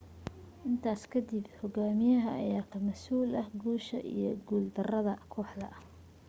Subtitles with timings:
[0.69, 5.67] intaas kadib hogaamiyaha ayaa ka masuul ah guusha iyo guul darada kooxda